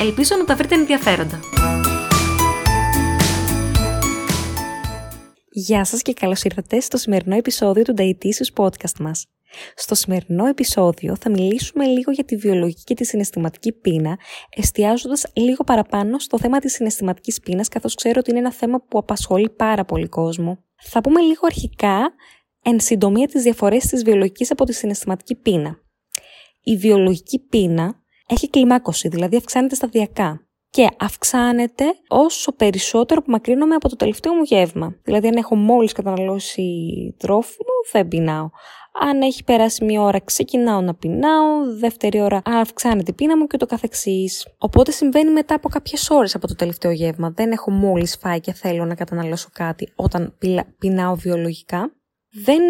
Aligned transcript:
Ελπίζω 0.00 0.36
να 0.36 0.44
τα 0.44 0.56
βρείτε 0.56 0.74
ενδιαφέροντα. 0.74 1.40
Γεια 5.50 5.84
σας 5.84 6.02
και 6.02 6.12
καλώς 6.12 6.42
ήρθατε 6.42 6.80
στο 6.80 6.96
σημερινό 6.96 7.36
επεισόδιο 7.36 7.82
του 7.82 7.94
Dietitious 7.98 8.64
Podcast 8.64 8.98
μας. 9.00 9.26
Στο 9.74 9.94
σημερινό 9.94 10.46
επεισόδιο 10.46 11.16
θα 11.20 11.30
μιλήσουμε 11.30 11.86
λίγο 11.86 12.12
για 12.12 12.24
τη 12.24 12.36
βιολογική 12.36 12.82
και 12.84 12.94
τη 12.94 13.04
συναισθηματική 13.04 13.72
πείνα, 13.72 14.18
εστιάζοντας 14.56 15.26
λίγο 15.34 15.64
παραπάνω 15.64 16.18
στο 16.18 16.38
θέμα 16.38 16.58
της 16.58 16.72
συναισθηματικής 16.72 17.40
πείνας, 17.40 17.68
καθώς 17.68 17.94
ξέρω 17.94 18.16
ότι 18.18 18.30
είναι 18.30 18.38
ένα 18.38 18.52
θέμα 18.52 18.80
που 18.88 18.98
απασχολεί 18.98 19.50
πάρα 19.50 19.84
πολύ 19.84 20.08
κόσμο. 20.08 20.64
Θα 20.82 21.00
πούμε 21.00 21.20
λίγο 21.20 21.40
αρχικά, 21.42 22.12
εν 22.62 22.80
συντομία, 22.80 23.26
τις 23.26 23.42
διαφορές 23.42 23.86
της 23.86 24.02
βιολογικής 24.04 24.50
από 24.50 24.64
τη 24.64 24.72
συναισθηματική 24.72 25.34
πείνα. 25.34 25.76
Η 26.62 26.76
βιολογική 26.76 27.38
πείνα 27.38 28.02
έχει 28.28 28.50
κλιμάκωση, 28.50 29.08
δηλαδή 29.08 29.36
αυξάνεται 29.36 29.74
σταδιακά. 29.74 30.42
Και 30.70 30.88
αυξάνεται 30.98 31.84
όσο 32.08 32.52
περισσότερο 32.52 33.20
απομακρύνομαι 33.20 33.74
από 33.74 33.88
το 33.88 33.96
τελευταίο 33.96 34.34
μου 34.34 34.42
γεύμα. 34.42 34.96
Δηλαδή, 35.02 35.28
αν 35.28 35.34
έχω 35.34 35.56
μόλις 35.56 35.92
καταναλώσει 35.92 36.64
τρόφιμο, 37.18 37.72
δεν 37.92 38.08
πεινάω. 38.08 38.50
Αν 39.00 39.20
έχει 39.20 39.44
περάσει 39.44 39.84
μία 39.84 40.00
ώρα, 40.00 40.20
ξεκινάω 40.20 40.80
να 40.80 40.94
πεινάω. 40.94 41.74
Δεύτερη 41.78 42.20
ώρα, 42.20 42.42
αυξάνεται 42.44 43.10
η 43.10 43.14
πείνα 43.14 43.36
μου 43.36 43.46
και 43.46 43.56
το 43.56 43.66
καθεξής. 43.66 44.46
Οπότε 44.58 44.90
συμβαίνει 44.90 45.30
μετά 45.30 45.54
από 45.54 45.68
κάποιες 45.68 46.10
ώρες 46.10 46.34
από 46.34 46.46
το 46.46 46.54
τελευταίο 46.54 46.90
γεύμα. 46.90 47.30
Δεν 47.30 47.50
έχω 47.50 47.70
μόλις 47.70 48.16
φάει 48.20 48.40
και 48.40 48.52
θέλω 48.52 48.84
να 48.84 48.94
καταναλώσω 48.94 49.48
κάτι 49.52 49.92
όταν 49.96 50.36
πεινάω 50.78 51.14
βιολογικά. 51.14 51.92
Δεν 52.30 52.62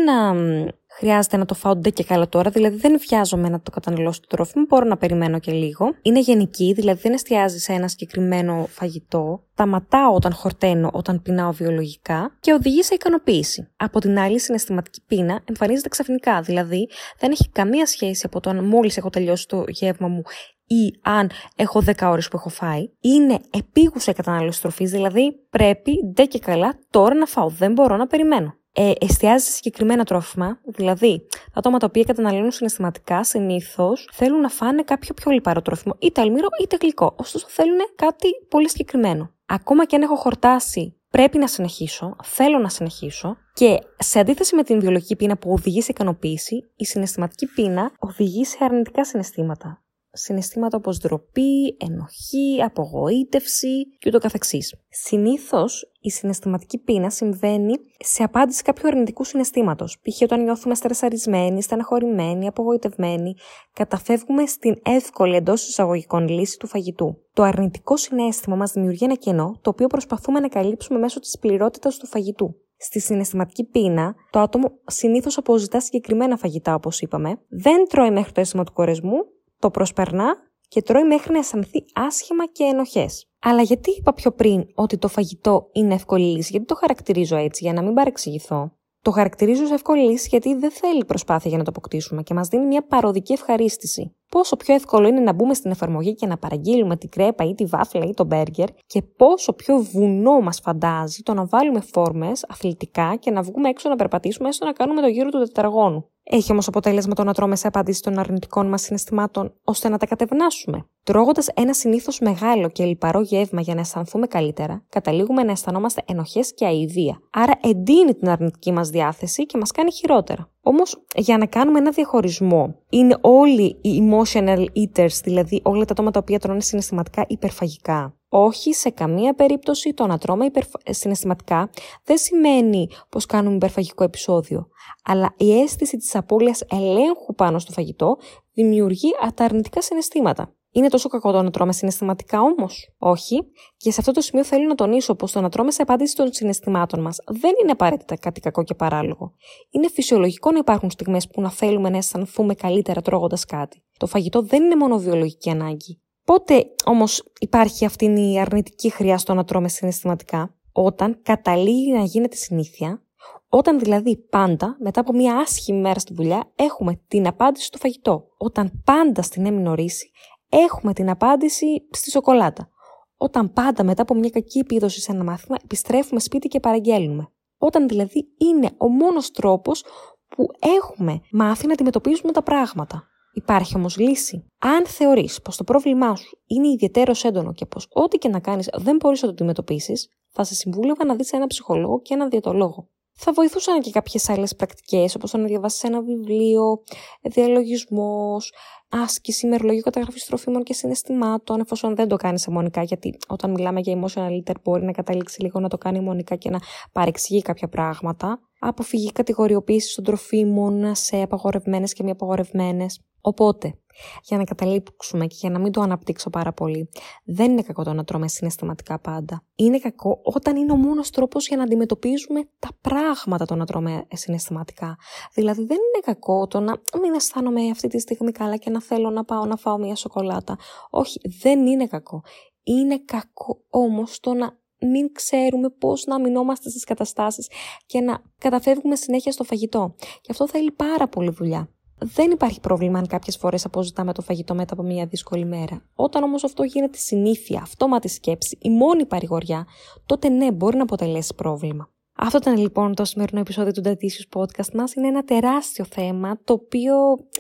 χρειάζεται 0.99 1.37
να 1.37 1.45
το 1.45 1.55
φάω 1.55 1.75
ντε 1.77 1.91
και 1.91 2.05
καλά 2.05 2.29
τώρα, 2.29 2.51
δηλαδή 2.51 2.77
δεν 2.77 2.99
βιάζομαι 3.09 3.49
να 3.49 3.61
το 3.61 3.71
καταναλώσω 3.71 4.21
το 4.21 4.27
τρόφιμο, 4.27 4.65
μπορώ 4.69 4.85
να 4.85 4.97
περιμένω 4.97 5.39
και 5.39 5.53
λίγο. 5.53 5.95
Είναι 6.03 6.21
γενική, 6.21 6.73
δηλαδή 6.73 7.01
δεν 7.01 7.13
εστιάζει 7.13 7.59
σε 7.59 7.73
ένα 7.73 7.89
συγκεκριμένο 7.89 8.67
φαγητό. 8.69 9.43
Σταματάω 9.53 10.15
όταν 10.15 10.33
χορταίνω, 10.33 10.91
όταν 10.93 11.23
πεινάω 11.23 11.53
βιολογικά 11.53 12.37
και 12.41 12.53
οδηγεί 12.53 12.83
σε 12.83 12.95
ικανοποίηση. 12.95 13.69
Από 13.77 14.01
την 14.01 14.19
άλλη, 14.19 14.35
η 14.35 14.39
συναισθηματική 14.39 15.03
πείνα 15.07 15.41
εμφανίζεται 15.45 15.89
ξαφνικά, 15.89 16.41
δηλαδή 16.41 16.89
δεν 17.19 17.31
έχει 17.31 17.49
καμία 17.49 17.87
σχέση 17.87 18.23
από 18.27 18.41
το 18.41 18.51
αν 18.51 18.65
μόλις 18.65 18.97
έχω 18.97 19.11
τελειώσει 19.11 19.49
το 19.49 19.65
γεύμα 19.69 20.09
μου 20.09 20.23
ή 20.67 20.99
αν 21.03 21.31
έχω 21.57 21.83
10 21.87 21.93
ώρες 22.03 22.29
που 22.29 22.37
έχω 22.37 22.49
φάει, 22.49 22.91
είναι 23.01 23.41
επίγουσα 23.51 24.11
η 24.11 24.15
κατανάλωση 24.15 24.61
τροφής, 24.61 24.91
δηλαδή 24.91 25.33
πρέπει 25.51 25.93
ντε 26.15 26.25
και 26.25 26.39
καλά 26.39 26.79
τώρα 26.91 27.15
να 27.15 27.27
φάω, 27.27 27.49
δεν 27.49 27.73
μπορώ 27.73 27.97
να 27.97 28.07
περιμένω 28.07 28.57
ε, 28.81 28.93
εστιάζει 29.01 29.45
σε 29.45 29.51
συγκεκριμένα 29.51 30.05
τρόφιμα. 30.05 30.59
Δηλαδή, 30.65 31.27
τα 31.31 31.53
άτομα 31.55 31.79
τα 31.79 31.87
οποία 31.87 32.05
καταναλώνουν 32.05 32.51
συναισθηματικά 32.51 33.25
συνήθως 33.25 34.09
θέλουν 34.13 34.41
να 34.41 34.49
φάνε 34.49 34.83
κάποιο 34.83 35.15
πιο 35.15 35.31
λιπαρό 35.31 35.63
τρόφιμο, 35.63 35.95
είτε 35.99 36.21
αλμύρο 36.21 36.47
είτε 36.63 36.77
γλυκό. 36.81 37.15
Ωστόσο, 37.17 37.47
θέλουν 37.49 37.79
κάτι 37.95 38.29
πολύ 38.49 38.69
συγκεκριμένο. 38.69 39.31
Ακόμα 39.47 39.87
και 39.87 39.97
αν 39.97 40.03
έχω 40.03 40.17
χορτάσει, 40.17 40.97
πρέπει 41.11 41.39
να 41.39 41.47
συνεχίσω, 41.47 42.17
θέλω 42.25 42.59
να 42.59 42.69
συνεχίσω. 42.69 43.37
Και 43.53 43.79
σε 43.99 44.19
αντίθεση 44.19 44.55
με 44.55 44.63
την 44.63 44.81
βιολογική 44.81 45.17
πείνα 45.17 45.37
που 45.37 45.53
οδηγεί 45.53 45.83
σε 45.83 45.91
ικανοποίηση, 45.91 46.71
η 46.77 46.85
συναισθηματική 46.85 47.47
πείνα 47.47 47.93
οδηγεί 47.99 48.45
σε 48.45 48.59
αρνητικά 48.61 49.05
συναισθήματα 49.05 49.83
συναισθήματα 50.19 50.77
όπως 50.77 50.99
ντροπή, 50.99 51.77
ενοχή, 51.81 52.63
απογοήτευση 52.65 53.87
και 53.99 54.09
ούτω 54.09 54.19
καθεξής. 54.19 54.75
Συνήθως 54.89 55.93
η 56.01 56.11
συναισθηματική 56.11 56.79
πείνα 56.79 57.11
συμβαίνει 57.11 57.75
σε 57.99 58.23
απάντηση 58.23 58.63
κάποιου 58.63 58.89
αρνητικού 58.89 59.25
συναισθήματος. 59.25 59.99
Π.χ. 60.03 60.23
όταν 60.23 60.43
νιώθουμε 60.43 60.75
στρεσαρισμένοι, 60.75 61.63
στεναχωρημένοι, 61.63 62.47
απογοητευμένοι, 62.47 63.35
καταφεύγουμε 63.73 64.47
στην 64.47 64.75
εύκολη 64.85 65.37
εντός 65.37 65.69
εισαγωγικών 65.69 66.29
λύση 66.29 66.59
του 66.59 66.67
φαγητού. 66.67 67.17
Το 67.33 67.43
αρνητικό 67.43 67.97
συνέστημα 67.97 68.57
μας 68.57 68.73
δημιουργεί 68.73 69.05
ένα 69.05 69.15
κενό, 69.15 69.59
το 69.63 69.71
οποίο 69.71 69.87
προσπαθούμε 69.87 70.41
να 70.41 70.49
καλύψουμε 70.49 70.99
μέσω 70.99 71.21
της 71.21 71.39
πληρότητας 71.39 71.97
του 71.97 72.07
φαγητού. 72.07 72.57
Στη 72.81 73.01
συναισθηματική 73.01 73.65
πείνα, 73.65 74.15
το 74.31 74.39
άτομο 74.39 74.71
συνήθως 74.87 75.39
αποζητά 75.39 75.81
συγκεκριμένα 75.81 76.37
φαγητά, 76.37 76.75
όπως 76.75 77.01
είπαμε, 77.01 77.41
δεν 77.49 77.89
τρώει 77.89 78.11
μέχρι 78.11 78.33
το 78.33 78.41
αίσθημα 78.41 78.65
του 78.65 78.73
κορεσμού 78.73 79.17
το 79.59 79.71
προσπερνά 79.71 80.37
και 80.69 80.83
τρώει 80.83 81.05
μέχρι 81.05 81.33
να 81.33 81.39
αισθανθεί 81.39 81.85
άσχημα 81.95 82.47
και 82.47 82.65
ενοχές. 82.65 83.27
Αλλά 83.39 83.63
γιατί 83.63 83.91
είπα 83.99 84.13
πιο 84.13 84.33
πριν 84.33 84.65
ότι 84.75 84.99
το 84.99 85.09
φαγητό 85.09 85.69
είναι 85.73 85.95
εύκολη 85.95 86.25
λύση, 86.25 86.49
γιατί 86.51 86.67
το 86.67 86.75
χαρακτηρίζω 86.75 87.37
έτσι, 87.37 87.65
για 87.65 87.73
να 87.73 87.83
μην 87.83 87.95
παρεξηγηθώ. 87.95 88.73
Το 89.03 89.11
χαρακτηρίζω 89.11 89.63
ως 89.63 89.71
εύκολη 89.71 90.11
λύση 90.11 90.29
γιατί 90.31 90.55
δεν 90.55 90.71
θέλει 90.71 91.05
προσπάθεια 91.05 91.49
για 91.49 91.59
να 91.59 91.65
το 91.65 91.71
αποκτήσουμε 91.71 92.23
και 92.23 92.35
μας 92.35 92.49
δίνει 92.49 92.67
μια 92.67 92.87
παροδική 92.87 93.33
ευχαρίστηση. 93.33 94.17
Πόσο 94.29 94.57
πιο 94.57 94.75
εύκολο 94.75 95.09
είναι 95.09 95.21
να 95.21 95.33
μπούμε 95.33 95.55
στην 95.55 95.71
εφαρμογή 95.71 96.15
και 96.15 96.27
να 96.27 96.39
παραγγείλουμε 96.39 96.97
την 96.97 97.09
κρέπα 97.09 97.45
ή 97.45 97.55
τη 97.55 97.65
βάφλα 97.65 98.05
ή 98.05 98.15
το 98.15 98.25
μπέργκερ 98.25 98.69
και 98.87 99.03
πόσο 99.03 99.53
πιο 99.53 99.79
βουνό 99.79 100.41
μας 100.41 100.61
φαντάζει 100.61 101.23
το 101.23 101.35
να 101.35 101.45
βάλουμε 101.47 101.81
φόρμες 101.81 102.45
αθλητικά 102.49 103.17
και 103.17 103.31
να 103.31 103.43
βγούμε 103.43 103.69
έξω 103.69 103.89
να 103.89 103.97
περπατήσουμε 103.97 104.49
έστω 104.49 104.65
να 104.65 104.73
κάνουμε 104.73 105.01
το 105.01 105.07
γύρο 105.07 105.29
του 105.31 105.39
τετραγώνου. 105.39 106.11
Έχει 106.31 106.53
όμως 106.53 106.69
αποτέλεσμα 106.69 107.15
το 107.15 107.25
να 107.25 107.35
τρώμε 107.35 107.57
σε 107.57 107.67
απάντηση 107.67 108.03
των 108.03 108.19
αρνητικών 108.19 108.69
μας 108.69 108.83
συναισθημάτων 108.83 109.55
ώστε 109.65 109.89
να 109.89 109.99
τα 109.99 110.07
κατευνάσουμε. 110.07 110.87
Τρώγοντας 111.03 111.49
ένα 111.55 111.75
συνήθως 111.75 112.21
μεγάλο 112.21 112.69
και 112.69 112.85
λιπαρό 112.85 113.21
γεύμα 113.21 113.61
για 113.61 113.75
να 113.75 113.81
αισθανθούμε 113.81 114.27
καλύτερα, 114.27 114.85
καταλήγουμε 114.89 115.43
να 115.43 115.51
αισθανόμαστε 115.51 116.03
ενοχές 116.07 116.55
και 116.55 116.67
αηδία. 116.67 117.21
Άρα 117.31 117.53
εντείνει 117.63 118.15
την 118.15 118.29
αρνητική 118.29 118.73
μας 118.73 118.89
διάθεση 118.89 119.47
και 119.47 119.59
μας 119.59 119.71
κάνει 119.71 119.93
χειρότερα. 119.93 120.51
Όμως, 120.63 121.05
για 121.17 121.39
να 121.39 121.47
κάνουμε 121.47 121.79
ένα 121.79 121.91
διαχωρισμό, 121.91 122.75
είναι 122.89 123.17
όλοι 123.21 123.79
οι 123.81 124.03
emotional 124.03 124.65
eaters, 124.65 125.21
δηλαδή 125.23 125.61
όλα 125.65 125.85
τα 125.85 125.93
άτομα 125.93 126.11
τα 126.11 126.19
οποία 126.19 126.39
τρώνε 126.39 126.61
συναισθηματικά 126.61 127.25
υπερφαγικά. 127.29 128.18
Όχι 128.29 128.73
σε 128.73 128.91
καμία 128.91 129.35
περίπτωση 129.35 129.95
το 129.95 130.07
να 130.07 130.19
τρώμε 130.19 130.45
υπερφα... 130.45 130.79
συναισθηματικά 130.85 131.71
δεν 132.05 132.19
σημαίνει 132.19 132.89
πως 133.09 133.27
κάνουμε 133.27 133.55
υπερφαγικό 133.55 134.05
επεισόδιο. 134.05 134.69
Αλλά 135.05 135.35
η 135.37 135.61
αίσθηση 135.61 135.97
της 135.97 136.15
απώλειας 136.15 136.63
ελέγχου 136.71 137.35
πάνω 137.35 137.59
στο 137.59 137.73
φαγητό 137.73 138.17
δημιουργεί 138.53 139.11
αταρνητικά 139.23 139.83
συναισθήματα. 139.83 140.53
Είναι 140.71 140.89
τόσο 140.89 141.09
κακό 141.09 141.33
το 141.33 141.43
να 141.43 141.51
τρώμε 141.51 141.73
συναισθηματικά 141.73 142.41
όμως; 142.41 142.95
Όχι. 142.99 143.43
Και 143.77 143.91
σε 143.91 143.97
αυτό 144.01 144.13
το 144.13 144.21
σημείο 144.21 144.45
θέλω 144.45 144.67
να 144.67 144.75
τονίσω 144.75 145.15
πως 145.15 145.33
το 145.33 145.41
να 145.41 145.49
τρώμε 145.49 145.71
σε 145.71 145.83
απάντηση 145.83 146.17
των 146.17 146.33
συναισθημάτων 146.33 147.01
μας 147.01 147.19
δεν 147.27 147.53
είναι 147.63 147.71
απαραίτητα 147.71 148.17
κάτι 148.17 148.41
κακό 148.41 148.65
και 148.65 148.75
παράλογο. 148.75 149.35
Είναι 149.71 149.89
φυσιολογικό 149.89 150.51
να 150.51 150.59
υπάρχουν 150.59 150.91
στιγμές 150.91 151.29
που 151.29 151.41
να 151.41 151.51
θέλουμε 151.51 151.89
να 151.91 151.97
αισθανθούμε 151.97 152.55
καλύτερα 152.55 153.01
τρώγοντας 153.03 153.45
κάτι. 153.45 153.83
Το 153.99 154.07
φαγητό 154.07 154.43
δεν 154.43 154.63
είναι 154.63 154.77
μόνο 154.77 154.99
βιολογική 154.99 155.51
ανάγκη. 155.51 156.03
Πότε 156.29 156.75
όμως 156.85 157.25
υπάρχει 157.41 157.85
αυτή 157.85 158.05
η 158.05 158.41
αρνητική 158.41 158.91
χρειά 158.91 159.19
στο 159.19 159.35
να 159.35 159.45
τρώμε 159.45 159.69
συναισθηματικά, 159.69 160.55
όταν 160.73 161.21
καταλήγει 161.23 161.93
να 161.93 162.03
γίνεται 162.03 162.37
συνήθεια, 162.37 163.03
όταν 163.49 163.79
δηλαδή 163.79 164.17
πάντα, 164.17 164.77
μετά 164.81 165.01
από 165.01 165.13
μια 165.13 165.37
άσχημη 165.37 165.81
μέρα 165.81 165.99
στη 165.99 166.15
δουλειά, 166.15 166.53
έχουμε 166.57 167.01
την 167.09 167.27
απάντηση 167.27 167.67
στο 167.67 167.79
φαγητό. 167.79 168.29
Όταν 168.37 168.83
πάντα 168.85 169.23
στην 169.23 169.47
έμεινο 169.47 169.75
ρίση 169.75 170.11
έχουμε 170.49 170.93
την 170.93 171.11
απάντηση 171.11 171.67
στη 171.91 172.11
σοκολάτα. 172.11 172.71
Όταν 173.17 173.53
πάντα 173.53 173.85
μετά 173.85 174.03
από 174.03 174.15
μια 174.15 174.31
κακή 174.31 174.59
επίδοση 174.59 175.01
σε 175.01 175.13
ένα 175.13 175.25
μάθημα 175.25 175.57
επιστρέφουμε 175.65 176.21
σπίτι 176.21 176.49
και 176.49 176.61
παραγγέλνουμε. 176.61 177.29
Όταν 177.59 177.89
δηλαδή 177.89 178.29
είναι 178.39 178.71
ο 178.77 178.89
μόνος 178.89 179.31
τρόπος 179.31 179.85
που 180.29 180.47
έχουμε 180.79 181.21
μάθει 181.31 181.67
να 181.67 181.73
αντιμετωπίζουμε 181.73 182.33
τα 182.33 182.43
πράγματα. 182.43 183.09
Υπάρχει 183.33 183.77
όμως 183.77 183.97
λύση. 183.97 184.45
Αν 184.59 184.87
θεωρείς 184.87 185.43
πως 185.43 185.57
το 185.57 185.65
πρόβλημά 185.65 186.17
σου 186.17 186.39
είναι 186.47 186.69
ιδιαίτερος 186.69 187.25
έντονο 187.25 187.53
και 187.53 187.67
πως 187.67 187.89
ό,τι 187.93 188.19
και 188.19 188.29
να 188.29 188.41
κάνεις 188.41 188.69
δεν 188.73 188.97
μπορείς 188.97 189.21
να 189.23 189.27
το 189.27 189.33
αντιμετωπίσεις, 189.33 190.09
θα 190.29 190.45
σε 190.45 190.55
συμβούλευα 190.55 191.05
να 191.05 191.15
δεις 191.15 191.33
ένα 191.33 191.47
ψυχολόγο 191.47 192.01
και 192.01 192.15
ένα 192.15 192.29
διαιτολόγο. 192.29 192.89
Θα 193.21 193.33
βοηθούσαν 193.33 193.81
και 193.81 193.91
κάποιες 193.91 194.29
άλλες 194.29 194.57
πρακτικές, 194.57 195.15
όπως 195.15 195.31
το 195.31 195.39
να 195.39 195.47
διαβάσεις 195.47 195.83
ένα 195.83 196.03
βιβλίο, 196.03 196.83
διαλογισμός, 197.23 198.53
άσκηση, 198.89 199.47
ημερολόγιο 199.47 199.83
καταγραφής 199.83 200.25
τροφίμων 200.25 200.63
και 200.63 200.73
συναισθημάτων, 200.73 201.61
εφόσον 201.61 201.95
δεν 201.95 202.09
το 202.09 202.17
κάνεις 202.17 202.47
αιμονικά, 202.47 202.83
γιατί 202.83 203.17
όταν 203.29 203.51
μιλάμε 203.51 203.81
για 203.81 204.01
emotional 204.01 204.31
eater 204.31 204.55
μπορεί 204.65 204.85
να 204.85 204.93
καταλήξει 204.93 205.43
λίγο 205.43 205.61
να 205.61 205.69
το 205.69 205.79
κάνει 205.79 205.99
αιμονικά 205.99 206.37
και 206.37 206.51
να 206.51 206.59
παρεξηγεί 206.93 207.43
κάποια 207.43 207.69
πράγματα. 207.69 208.48
Αποφυγή 208.59 209.13
κατηγοριοποίησης 209.13 209.95
των 209.95 210.05
τροφίμων 210.05 210.95
σε 210.95 211.23
απαγορευμένες 211.23 211.93
και 211.93 212.03
μη 212.03 212.11
απαγορευμένες. 212.11 213.01
Οπότε, 213.21 213.79
Για 214.23 214.37
να 214.37 214.45
καταλήξουμε 214.45 215.27
και 215.27 215.37
για 215.39 215.51
να 215.51 215.59
μην 215.59 215.73
το 215.73 215.81
αναπτύξω 215.81 216.31
πάρα 216.31 216.53
πολύ. 216.53 216.89
Δεν 217.25 217.51
είναι 217.51 217.63
κακό 217.63 217.85
το 217.85 217.93
να 217.93 218.05
τρώμε 218.05 218.29
συναισθηματικά 218.29 218.99
πάντα. 218.99 219.45
Είναι 219.55 219.79
κακό 219.79 220.21
όταν 220.23 220.57
είναι 220.57 220.73
ο 220.73 220.77
μόνος 220.77 221.11
τρόπος 221.11 221.49
για 221.49 221.57
να 221.57 221.63
αντιμετωπίζουμε 221.63 222.49
τα 222.59 222.69
πράγματα 222.81 223.45
το 223.45 223.55
να 223.55 223.67
τρώμε 223.67 224.07
συναισθηματικά. 224.13 224.97
Δηλαδή 225.35 225.65
δεν 225.65 225.77
είναι 225.77 226.01
κακό 226.05 226.47
το 226.47 226.61
να 226.61 226.81
μην 227.01 227.15
αισθάνομαι 227.15 227.71
αυτή 227.71 227.89
τη 227.89 227.99
στιγμή 227.99 228.33
καλά 228.33 228.57
και 228.57 228.71
να 228.71 228.83
θέλω 228.83 229.11
να 229.11 229.25
πάω 229.25 229.45
να 229.45 229.57
φάω 229.57 229.79
μια 229.79 229.95
σοκολάτα. 229.95 230.59
Όχι, 230.91 231.21
δεν 231.43 231.67
είναι 231.67 231.87
κακό. 231.87 232.23
Είναι 232.63 232.99
κακό 233.05 233.65
όμως 233.71 234.21
το 234.21 234.35
να 234.35 234.59
μην 234.81 235.13
ξέρουμε 235.13 235.69
πώς 235.69 236.05
να 236.07 236.15
αμυνόμαστε 236.15 236.71
στις 236.71 236.85
καταστάσεις 236.85 237.51
και 237.87 238.01
να 238.01 238.23
καταφεύγουμε 238.39 238.97
συνέχεια 238.97 239.33
στο 239.33 239.45
φαγητό. 239.45 239.95
Και 239.99 240.29
αυτό 240.31 240.49
θέλει 240.49 240.71
πάρα 240.71 241.09
πολύ 241.09 241.31
δουλειά. 241.31 241.69
Δεν 242.01 242.31
υπάρχει 242.31 242.61
πρόβλημα 242.61 242.99
αν 242.99 243.07
κάποιες 243.07 243.37
φορές 243.37 243.65
αποζητάμε 243.65 244.13
το 244.13 244.23
φαγητό 244.23 244.55
μετά 244.55 244.73
από 244.73 244.83
μια 244.83 245.07
δύσκολη 245.07 245.45
μέρα. 245.45 245.83
Όταν 245.95 246.23
όμως 246.23 246.45
αυτό 246.45 246.63
γίνεται 246.63 246.99
συνήθεια, 246.99 247.61
αυτόματη 247.63 248.09
σκέψη, 248.09 248.59
η 248.61 248.71
μόνη 248.71 249.07
παρηγοριά, 249.07 249.67
τότε 250.07 250.29
ναι, 250.29 250.53
μπορεί 250.53 250.77
να 250.77 250.83
αποτελέσει 250.83 251.35
πρόβλημα. 251.35 251.91
Αυτό 252.21 252.39
ήταν 252.39 252.57
λοιπόν 252.57 252.95
το 252.95 253.05
σημερινό 253.05 253.41
επεισόδιο 253.41 253.73
του 253.73 253.83
Datisius 253.85 254.39
Podcast 254.39 254.73
μας. 254.75 254.95
Είναι 254.95 255.07
ένα 255.07 255.25
τεράστιο 255.25 255.85
θέμα, 255.85 256.41
το 256.45 256.53
οποίο 256.53 256.95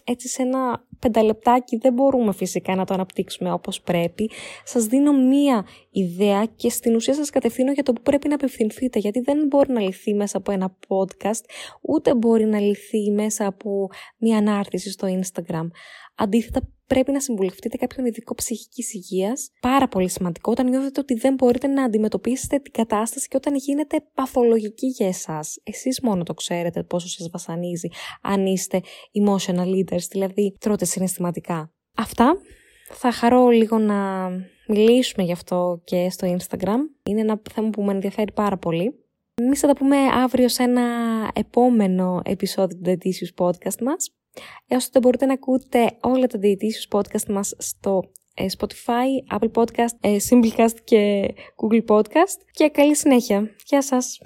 έτσι 0.04 0.28
σε 0.28 0.42
ένα 0.42 0.86
πενταλεπτάκι 0.98 1.76
δεν 1.76 1.92
μπορούμε 1.92 2.32
φυσικά 2.32 2.74
να 2.74 2.84
το 2.84 2.94
αναπτύξουμε 2.94 3.52
όπως 3.52 3.80
πρέπει. 3.80 4.30
Σας 4.64 4.84
δίνω 4.84 5.12
μία 5.12 5.66
ιδέα 5.90 6.44
και 6.56 6.68
στην 6.68 6.94
ουσία 6.94 7.14
σας 7.14 7.30
κατευθύνω 7.30 7.72
για 7.72 7.82
το 7.82 7.92
που 7.92 8.02
πρέπει 8.02 8.28
να 8.28 8.34
απευθυνθείτε, 8.34 8.98
γιατί 8.98 9.20
δεν 9.20 9.46
μπορεί 9.46 9.72
να 9.72 9.80
λυθεί 9.80 10.14
μέσα 10.14 10.36
από 10.36 10.52
ένα 10.52 10.76
podcast, 10.88 11.44
ούτε 11.80 12.14
μπορεί 12.14 12.44
να 12.44 12.60
λυθεί 12.60 13.10
μέσα 13.10 13.46
από 13.46 13.88
μία 14.18 14.38
ανάρτηση 14.38 14.90
στο 14.90 15.08
Instagram. 15.20 15.68
Αντίθετα, 16.14 16.60
πρέπει 16.88 17.12
να 17.12 17.20
συμβουλευτείτε 17.20 17.76
κάποιον 17.76 18.06
ειδικό 18.06 18.34
ψυχικής 18.34 18.94
υγείας. 18.94 19.50
Πάρα 19.60 19.88
πολύ 19.88 20.08
σημαντικό 20.08 20.50
όταν 20.50 20.68
νιώθετε 20.68 21.00
ότι 21.00 21.14
δεν 21.14 21.34
μπορείτε 21.34 21.66
να 21.66 21.82
αντιμετωπίσετε 21.82 22.58
την 22.58 22.72
κατάσταση 22.72 23.28
και 23.28 23.36
όταν 23.36 23.54
γίνεται 23.54 24.04
παθολογική 24.14 24.86
για 24.86 25.08
εσάς. 25.08 25.58
Εσείς 25.62 26.00
μόνο 26.02 26.22
το 26.22 26.34
ξέρετε 26.34 26.82
πόσο 26.82 27.08
σας 27.08 27.28
βασανίζει 27.30 27.88
αν 28.22 28.46
είστε 28.46 28.80
emotional 29.22 29.66
leaders, 29.66 30.06
δηλαδή 30.10 30.56
τρώτε 30.60 30.84
συναισθηματικά. 30.84 31.72
Αυτά. 31.96 32.36
Θα 32.90 33.12
χαρώ 33.12 33.48
λίγο 33.48 33.78
να 33.78 34.28
μιλήσουμε 34.68 35.26
γι' 35.26 35.32
αυτό 35.32 35.80
και 35.84 36.10
στο 36.10 36.36
Instagram. 36.36 36.78
Είναι 37.02 37.20
ένα 37.20 37.40
θέμα 37.52 37.70
που 37.70 37.82
με 37.82 37.92
ενδιαφέρει 37.92 38.32
πάρα 38.32 38.56
πολύ. 38.56 38.94
Εμείς 39.34 39.60
θα 39.60 39.66
τα 39.66 39.72
πούμε 39.72 39.96
αύριο 39.96 40.48
σε 40.48 40.62
ένα 40.62 40.82
επόμενο 41.34 42.20
επεισόδιο 42.24 42.78
του 42.78 42.90
Detitious 42.90 43.44
Podcast 43.44 43.82
μας. 43.82 44.17
Έως 44.66 44.84
τότε 44.86 44.98
μπορείτε 45.00 45.26
να 45.26 45.32
ακούτε 45.32 45.96
όλα 46.00 46.26
τα 46.26 46.38
Dietitious 46.42 46.98
podcast 46.98 47.26
μας 47.28 47.54
στο 47.58 48.10
ε, 48.34 48.46
Spotify, 48.58 49.38
Apple 49.38 49.50
Podcast, 49.52 49.96
ε, 50.00 50.16
Simplecast 50.30 50.76
και 50.84 51.34
Google 51.56 51.84
Podcast 51.86 52.40
και 52.50 52.68
καλή 52.68 52.96
συνέχεια. 52.96 53.50
Γεια 53.64 53.82
σας! 53.82 54.18